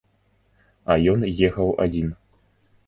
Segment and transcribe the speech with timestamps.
[0.93, 2.13] А ён ехаў адзін.